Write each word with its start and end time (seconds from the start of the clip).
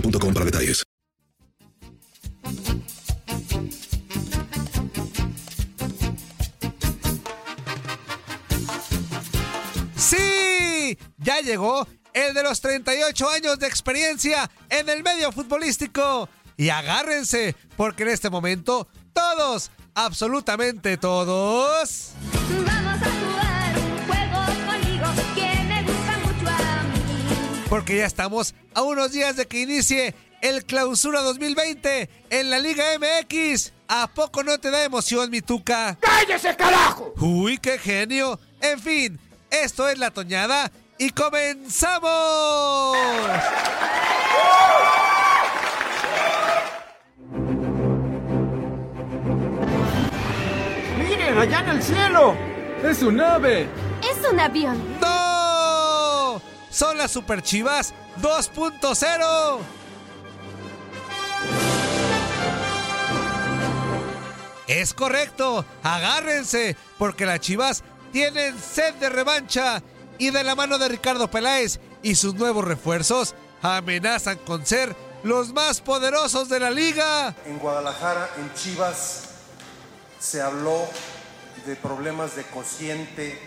boostmobile.com 0.00 0.34
para 0.34 0.44
detalles. 0.46 0.84
¡Sí! 9.96 10.98
Ya 11.18 11.40
llegó 11.40 11.86
el 12.12 12.34
de 12.34 12.42
los 12.42 12.60
38 12.60 13.28
años 13.30 13.58
de 13.58 13.66
experiencia 13.66 14.50
en 14.68 14.88
el 14.88 15.02
medio 15.02 15.32
futbolístico. 15.32 16.28
Y 16.56 16.70
agárrense, 16.70 17.54
porque 17.76 18.04
en 18.04 18.10
este 18.10 18.30
momento 18.30 18.88
todos, 19.12 19.70
absolutamente 19.94 20.96
todos... 20.96 22.12
Vamos 22.64 22.85
porque 27.68 27.96
ya 27.96 28.06
estamos 28.06 28.54
a 28.74 28.82
unos 28.82 29.12
días 29.12 29.36
de 29.36 29.46
que 29.46 29.60
inicie 29.60 30.14
el 30.40 30.64
Clausura 30.64 31.22
2020 31.22 32.08
en 32.30 32.50
la 32.50 32.58
Liga 32.58 32.84
MX. 32.98 33.72
¿A 33.88 34.08
poco 34.08 34.42
no 34.42 34.58
te 34.58 34.70
da 34.70 34.84
emoción, 34.84 35.30
mi 35.30 35.40
tuca? 35.40 35.96
¡Cállese, 36.00 36.56
carajo! 36.56 37.14
¡Uy, 37.18 37.58
qué 37.58 37.78
genio! 37.78 38.38
En 38.60 38.80
fin, 38.80 39.20
esto 39.50 39.88
es 39.88 39.98
La 39.98 40.10
Toñada 40.10 40.70
y 40.98 41.10
comenzamos. 41.10 42.96
¡Miren, 50.98 51.38
allá 51.38 51.60
en 51.60 51.68
el 51.68 51.82
cielo! 51.82 52.34
¡Es 52.82 53.02
un 53.02 53.20
ave! 53.20 53.68
Es 54.02 54.30
un 54.30 54.40
avión. 54.40 55.00
¡No! 55.00 55.15
Son 56.76 56.98
las 56.98 57.10
Super 57.10 57.40
Chivas 57.40 57.94
2.0. 58.20 59.58
Es 64.66 64.92
correcto, 64.92 65.64
agárrense, 65.82 66.76
porque 66.98 67.24
las 67.24 67.40
Chivas 67.40 67.82
tienen 68.12 68.60
sed 68.60 68.92
de 68.96 69.08
revancha 69.08 69.82
y 70.18 70.28
de 70.28 70.44
la 70.44 70.54
mano 70.54 70.76
de 70.76 70.88
Ricardo 70.88 71.30
Peláez 71.30 71.80
y 72.02 72.14
sus 72.14 72.34
nuevos 72.34 72.62
refuerzos 72.62 73.34
amenazan 73.62 74.36
con 74.36 74.66
ser 74.66 74.94
los 75.22 75.54
más 75.54 75.80
poderosos 75.80 76.50
de 76.50 76.60
la 76.60 76.70
liga. 76.70 77.34
En 77.46 77.58
Guadalajara, 77.58 78.28
en 78.36 78.52
Chivas, 78.52 79.30
se 80.20 80.42
habló 80.42 80.86
de 81.64 81.74
problemas 81.74 82.36
de 82.36 82.42
cociente 82.42 83.40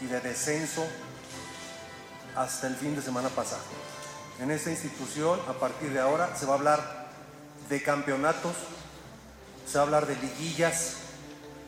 y 0.00 0.06
de 0.06 0.22
descenso 0.22 0.86
hasta 2.36 2.66
el 2.66 2.74
fin 2.74 2.96
de 2.96 3.02
semana 3.02 3.28
pasado. 3.28 3.62
En 4.40 4.50
esta 4.50 4.70
institución, 4.70 5.38
a 5.48 5.52
partir 5.52 5.92
de 5.92 6.00
ahora, 6.00 6.34
se 6.36 6.46
va 6.46 6.54
a 6.54 6.56
hablar 6.56 7.08
de 7.68 7.82
campeonatos, 7.82 8.54
se 9.66 9.78
va 9.78 9.84
a 9.84 9.86
hablar 9.86 10.06
de 10.06 10.16
liguillas, 10.16 10.96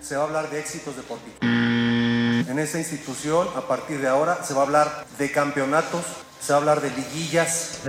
se 0.00 0.16
va 0.16 0.22
a 0.22 0.26
hablar 0.26 0.50
de 0.50 0.60
éxitos 0.60 0.96
deportivos. 0.96 1.38
En 1.42 2.58
esta 2.58 2.78
institución, 2.78 3.48
a 3.56 3.62
partir 3.62 4.00
de 4.00 4.08
ahora, 4.08 4.42
se 4.44 4.54
va 4.54 4.60
a 4.60 4.64
hablar 4.64 5.06
de 5.18 5.30
campeonatos, 5.30 6.04
se 6.40 6.52
va 6.52 6.58
a 6.58 6.60
hablar 6.60 6.80
de 6.80 6.90
liguillas. 6.90 7.80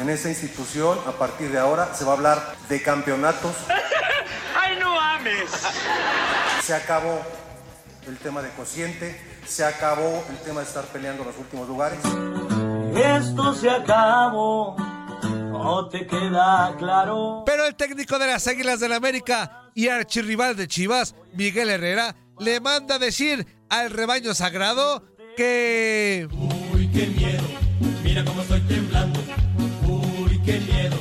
En 0.00 0.08
esta 0.08 0.28
institución, 0.28 0.98
a 1.06 1.12
partir 1.12 1.50
de 1.50 1.58
ahora, 1.58 1.94
se 1.94 2.04
va 2.04 2.12
a 2.12 2.16
hablar 2.16 2.56
de 2.68 2.82
campeonatos. 2.82 3.54
Se 6.62 6.74
acabó 6.74 7.20
el 8.06 8.16
tema 8.18 8.42
de 8.42 8.50
cociente, 8.50 9.20
se 9.46 9.64
acabó 9.64 10.24
el 10.30 10.36
tema 10.38 10.60
de 10.60 10.66
estar 10.66 10.84
peleando 10.86 11.24
los 11.24 11.36
últimos 11.38 11.68
lugares. 11.68 11.98
Esto 12.94 13.54
se 13.54 13.70
acabó, 13.70 14.76
no 15.22 15.88
te 15.88 16.06
queda 16.06 16.74
claro. 16.78 17.44
Pero 17.46 17.66
el 17.66 17.74
técnico 17.74 18.18
de 18.18 18.26
las 18.26 18.46
Águilas 18.46 18.80
del 18.80 18.92
América 18.92 19.70
y 19.74 19.88
archirrival 19.88 20.56
de 20.56 20.68
Chivas, 20.68 21.14
Miguel 21.34 21.70
Herrera, 21.70 22.16
le 22.38 22.60
manda 22.60 22.98
decir 22.98 23.46
al 23.68 23.90
rebaño 23.90 24.34
sagrado 24.34 25.04
que... 25.36 26.28
Uy, 26.72 26.88
qué 26.92 27.06
miedo, 27.06 27.44
mira 28.02 28.24
cómo 28.24 28.42
estoy 28.42 28.60
temblando. 28.62 29.20
Uy, 29.86 30.40
qué 30.44 30.58
miedo, 30.60 30.96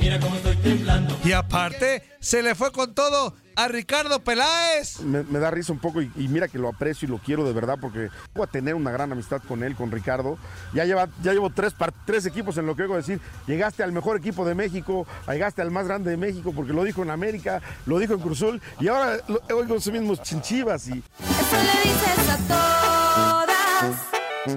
mira 0.00 0.20
cómo 0.20 0.36
estoy 0.36 0.56
temblando. 0.56 1.16
Y 1.24 1.32
aparte, 1.32 2.02
se 2.20 2.42
le 2.42 2.54
fue 2.54 2.72
con 2.72 2.94
todo 2.94 3.34
a 3.56 3.68
Ricardo 3.68 4.20
Peláez. 4.20 5.00
Me, 5.00 5.22
me 5.24 5.38
da 5.38 5.50
risa 5.50 5.72
un 5.72 5.78
poco 5.78 6.02
y, 6.02 6.10
y 6.16 6.28
mira 6.28 6.48
que 6.48 6.58
lo 6.58 6.68
aprecio 6.68 7.06
y 7.06 7.10
lo 7.10 7.18
quiero 7.18 7.44
de 7.44 7.52
verdad 7.52 7.78
porque 7.80 8.08
voy 8.34 8.44
a 8.44 8.46
tener 8.46 8.74
una 8.74 8.90
gran 8.90 9.12
amistad 9.12 9.40
con 9.46 9.62
él, 9.62 9.74
con 9.74 9.90
Ricardo. 9.90 10.38
Ya, 10.72 10.84
lleva, 10.84 11.08
ya 11.22 11.32
llevo 11.32 11.50
tres, 11.50 11.74
tres 12.04 12.26
equipos 12.26 12.56
en 12.58 12.66
lo 12.66 12.76
que 12.76 12.82
oigo 12.82 12.96
decir. 12.96 13.20
Llegaste 13.46 13.82
al 13.82 13.92
mejor 13.92 14.16
equipo 14.16 14.44
de 14.44 14.54
México, 14.54 15.06
llegaste 15.28 15.62
al 15.62 15.70
más 15.70 15.86
grande 15.86 16.10
de 16.10 16.16
México 16.16 16.52
porque 16.54 16.72
lo 16.72 16.84
dijo 16.84 17.02
en 17.02 17.10
América, 17.10 17.60
lo 17.86 17.98
dijo 17.98 18.14
en 18.14 18.20
Cruzul 18.20 18.60
y 18.80 18.88
ahora 18.88 19.18
lo, 19.28 19.40
oigo 19.56 19.76
esos 19.76 19.92
mismos 19.92 20.22
chinchivas 20.22 20.88
y... 20.88 20.92
Eso 20.92 21.56
le 21.56 21.90
dices 21.90 22.28
a 22.30 22.36
todas. 22.48 23.96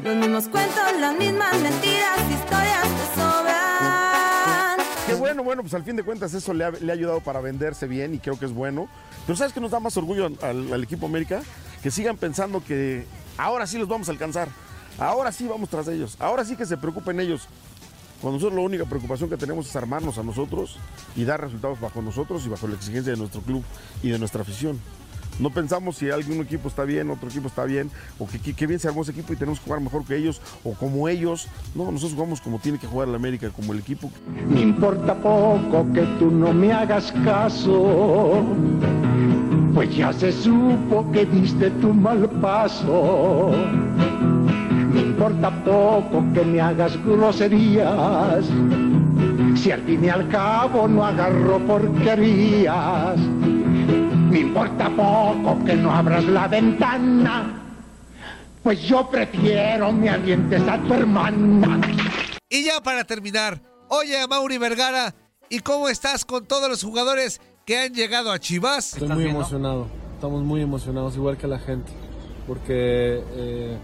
Los 0.03 0.15
mismos 0.15 0.47
cuentos, 0.47 0.83
las 0.99 1.15
mismas 1.17 1.53
mentiras, 1.61 2.19
historias 2.31 2.83
te 2.83 3.21
sobran. 3.21 3.54
Bueno, 5.35 5.47
bueno, 5.47 5.63
pues 5.63 5.73
al 5.73 5.83
fin 5.83 5.97
de 5.97 6.03
cuentas 6.03 6.33
eso 6.33 6.53
le 6.53 6.63
ha, 6.63 6.71
le 6.71 6.89
ha 6.89 6.95
ayudado 6.95 7.19
para 7.19 7.41
venderse 7.41 7.87
bien 7.87 8.13
y 8.13 8.19
creo 8.19 8.39
que 8.39 8.45
es 8.45 8.53
bueno. 8.53 8.87
Pero 9.27 9.35
¿sabes 9.35 9.51
qué 9.51 9.59
nos 9.59 9.71
da 9.71 9.81
más 9.81 9.97
orgullo 9.97 10.27
al, 10.41 10.71
al 10.71 10.81
equipo 10.81 11.07
América? 11.07 11.41
Que 11.83 11.91
sigan 11.91 12.15
pensando 12.15 12.63
que 12.63 13.05
ahora 13.37 13.67
sí 13.67 13.77
los 13.77 13.89
vamos 13.89 14.07
a 14.07 14.13
alcanzar. 14.13 14.47
Ahora 14.97 15.33
sí 15.33 15.45
vamos 15.45 15.67
tras 15.67 15.89
ellos. 15.89 16.15
Ahora 16.19 16.45
sí 16.45 16.55
que 16.55 16.65
se 16.65 16.77
preocupen 16.77 17.19
ellos. 17.19 17.49
Cuando 18.21 18.37
nosotros 18.37 18.57
la 18.57 18.65
única 18.65 18.85
preocupación 18.85 19.29
que 19.29 19.35
tenemos 19.35 19.67
es 19.67 19.75
armarnos 19.75 20.17
a 20.17 20.23
nosotros 20.23 20.77
y 21.17 21.25
dar 21.25 21.41
resultados 21.41 21.81
bajo 21.81 22.01
nosotros 22.01 22.45
y 22.45 22.47
bajo 22.47 22.69
la 22.69 22.75
exigencia 22.75 23.11
de 23.11 23.19
nuestro 23.19 23.41
club 23.41 23.61
y 24.01 24.11
de 24.11 24.19
nuestra 24.19 24.41
afición. 24.43 24.79
No 25.39 25.49
pensamos 25.49 25.97
si 25.97 26.09
algún 26.09 26.37
equipo 26.41 26.69
está 26.69 26.83
bien, 26.85 27.09
otro 27.09 27.27
equipo 27.29 27.47
está 27.47 27.65
bien, 27.65 27.91
o 28.19 28.27
que, 28.27 28.39
que- 28.39 28.65
bien 28.67 28.79
se 28.79 28.87
armó 28.87 29.01
ese 29.01 29.11
equipo 29.11 29.33
y 29.33 29.35
tenemos 29.35 29.59
que 29.59 29.65
jugar 29.65 29.81
mejor 29.81 30.05
que 30.05 30.15
ellos, 30.15 30.41
o 30.63 30.73
como 30.73 31.07
ellos. 31.09 31.47
No, 31.75 31.85
nosotros 31.91 32.13
jugamos 32.13 32.39
como 32.41 32.57
tiene 32.59 32.79
que 32.79 32.87
jugar 32.87 33.09
el 33.09 33.15
América, 33.15 33.49
como 33.49 33.73
el 33.73 33.79
equipo. 33.79 34.09
Me 34.49 34.61
importa 34.61 35.13
poco 35.15 35.85
que 35.93 36.01
tú 36.19 36.31
no 36.31 36.53
me 36.53 36.71
hagas 36.71 37.11
caso, 37.25 38.43
pues 39.73 39.95
ya 39.95 40.13
se 40.13 40.31
supo 40.31 41.11
que 41.11 41.25
diste 41.25 41.69
tu 41.71 41.93
mal 41.93 42.29
paso. 42.41 43.51
Me 44.93 45.01
importa 45.01 45.51
poco 45.65 46.23
que 46.33 46.45
me 46.45 46.61
hagas 46.61 46.97
groserías, 47.05 48.45
si 49.55 49.71
al 49.71 49.81
fin 49.81 50.05
y 50.05 50.09
al 50.09 50.27
cabo 50.29 50.87
no 50.87 51.03
agarro 51.05 51.59
porquerías. 51.67 53.17
Me 54.35 54.41
importa 54.41 54.89
poco 54.89 55.63
que 55.63 55.77
no 55.77 55.95
abras 55.95 56.25
la 56.25 56.45
ventana, 56.49 57.53
pues 58.61 58.81
yo 58.81 59.09
prefiero 59.09 59.93
me 59.93 60.09
avientes 60.09 60.61
a 60.67 60.77
tu 60.77 60.93
hermana. 60.93 61.79
Y 62.49 62.65
ya 62.65 62.81
para 62.81 63.05
terminar, 63.05 63.61
oye 63.87 64.19
a 64.19 64.27
Mauri 64.27 64.57
Vergara, 64.57 65.15
¿y 65.47 65.59
cómo 65.59 65.87
estás 65.87 66.25
con 66.25 66.45
todos 66.45 66.69
los 66.69 66.83
jugadores 66.83 67.39
que 67.65 67.77
han 67.77 67.93
llegado 67.93 68.29
a 68.33 68.37
Chivas? 68.37 68.97
Estoy 68.97 69.07
muy 69.07 69.29
emocionado, 69.29 69.87
estamos 70.15 70.43
muy 70.43 70.61
emocionados, 70.61 71.15
igual 71.15 71.37
que 71.37 71.47
la 71.47 71.59
gente, 71.59 71.93
porque 72.45 73.23
eh, 73.37 73.77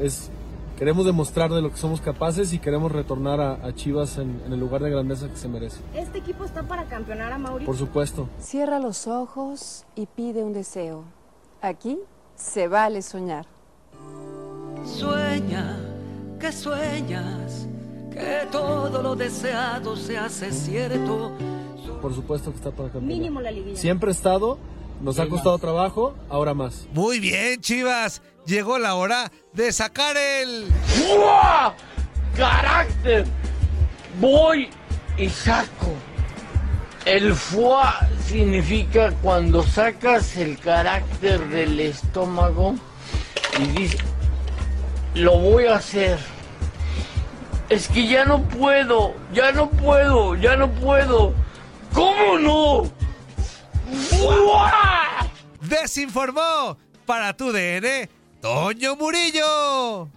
es, 0.00 0.30
queremos 0.78 1.04
demostrar 1.04 1.50
de 1.50 1.60
lo 1.60 1.70
que 1.70 1.76
somos 1.76 2.00
capaces 2.00 2.52
y 2.52 2.58
queremos 2.60 2.92
retornar 2.92 3.40
a, 3.40 3.54
a 3.66 3.74
Chivas 3.74 4.16
en, 4.18 4.40
en 4.46 4.52
el 4.52 4.60
lugar 4.60 4.80
de 4.82 4.90
grandeza 4.90 5.28
que 5.28 5.36
se 5.36 5.48
merece. 5.48 5.80
¿Este 5.94 6.18
equipo 6.18 6.44
está 6.44 6.62
para 6.62 6.84
campeonar 6.84 7.32
a 7.32 7.38
Mauri? 7.38 7.66
Por 7.66 7.76
supuesto. 7.76 8.28
Cierra 8.38 8.78
los 8.78 9.08
ojos 9.08 9.84
y 9.96 10.06
pide 10.06 10.44
un 10.44 10.52
deseo. 10.52 11.04
Aquí 11.60 11.98
se 12.36 12.68
vale 12.68 13.02
soñar. 13.02 13.46
Sueña, 14.84 15.76
que 16.38 16.52
sueñas, 16.52 17.66
que 18.12 18.46
todo 18.52 19.02
lo 19.02 19.16
deseado 19.16 19.96
se 19.96 20.16
hace 20.16 20.52
cierto. 20.52 21.32
Por 22.00 22.14
supuesto 22.14 22.52
que 22.52 22.58
está 22.58 22.70
para 22.70 22.90
campeonar. 22.90 23.08
Mínimo 23.08 23.40
la 23.40 23.50
liguilla. 23.50 23.76
Siempre 23.76 24.10
he 24.10 24.14
estado, 24.14 24.58
nos 25.00 25.18
ha 25.18 25.28
costado 25.28 25.58
trabajo, 25.58 26.14
ahora 26.28 26.54
más. 26.54 26.88
Muy 26.92 27.20
bien, 27.20 27.60
Chivas. 27.60 28.22
Llegó 28.46 28.78
la 28.78 28.94
hora 28.94 29.30
de 29.52 29.72
sacar 29.72 30.16
el... 30.16 30.66
¡Fua! 30.86 31.74
¡Carácter! 32.36 33.26
Voy 34.20 34.70
y 35.18 35.28
saco. 35.28 35.92
El 37.04 37.34
foie 37.34 37.88
significa 38.26 39.12
cuando 39.22 39.62
sacas 39.62 40.36
el 40.36 40.58
carácter 40.58 41.46
del 41.48 41.80
estómago 41.80 42.74
y 43.58 43.66
dices, 43.78 44.00
lo 45.14 45.38
voy 45.38 45.66
a 45.66 45.76
hacer. 45.76 46.18
Es 47.68 47.88
que 47.88 48.06
ya 48.06 48.24
no 48.24 48.42
puedo, 48.42 49.14
ya 49.32 49.52
no 49.52 49.70
puedo, 49.70 50.34
ya 50.36 50.56
no 50.56 50.70
puedo. 50.70 51.32
¿Cómo 51.92 52.38
no? 52.38 52.67
Desinformó 55.68 56.78
para 57.04 57.36
tu 57.36 57.52
DN, 57.52 58.08
Toño 58.40 58.96
Murillo. 58.96 60.08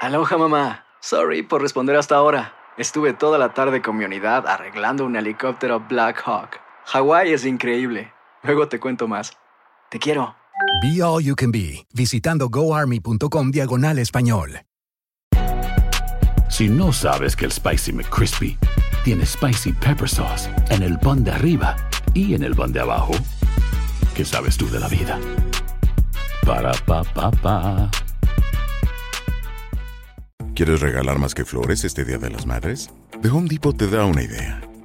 Aloha 0.00 0.38
mamá. 0.38 0.86
Sorry 1.00 1.42
por 1.42 1.60
responder 1.60 1.96
hasta 1.96 2.16
ahora. 2.16 2.54
Estuve 2.78 3.12
toda 3.12 3.38
la 3.38 3.52
tarde 3.52 3.82
con 3.82 3.96
mi 3.96 4.04
unidad 4.04 4.46
arreglando 4.46 5.04
un 5.04 5.16
helicóptero 5.16 5.80
Black 5.80 6.22
Hawk. 6.24 6.63
Hawái 6.86 7.32
es 7.32 7.44
increíble. 7.46 8.12
Luego 8.42 8.68
te 8.68 8.78
cuento 8.78 9.08
más. 9.08 9.32
Te 9.90 9.98
quiero. 9.98 10.36
Be 10.82 11.02
All 11.02 11.22
You 11.22 11.34
Can 11.34 11.50
Be, 11.50 11.86
visitando 11.94 12.48
goarmy.com 12.48 13.50
diagonal 13.50 13.98
español. 13.98 14.60
Si 16.48 16.68
no 16.68 16.92
sabes 16.92 17.34
que 17.34 17.46
el 17.46 17.52
Spicy 17.52 17.92
McCrispy 17.92 18.56
tiene 19.02 19.26
Spicy 19.26 19.72
Pepper 19.72 20.08
Sauce 20.08 20.48
en 20.70 20.82
el 20.82 20.98
pan 20.98 21.24
de 21.24 21.32
arriba 21.32 21.74
y 22.12 22.34
en 22.34 22.44
el 22.44 22.54
pan 22.54 22.72
de 22.72 22.80
abajo, 22.80 23.12
¿qué 24.14 24.24
sabes 24.24 24.56
tú 24.56 24.68
de 24.70 24.78
la 24.78 24.88
vida? 24.88 25.18
Para, 26.46 26.72
pa, 26.86 27.02
pa, 27.02 27.30
pa. 27.30 27.90
¿Quieres 30.54 30.80
regalar 30.80 31.18
más 31.18 31.34
que 31.34 31.44
flores 31.44 31.84
este 31.84 32.04
Día 32.04 32.18
de 32.18 32.30
las 32.30 32.46
Madres? 32.46 32.90
The 33.22 33.28
Home 33.30 33.48
Depot 33.48 33.76
te 33.76 33.88
da 33.88 34.04
una 34.04 34.22
idea. 34.22 34.60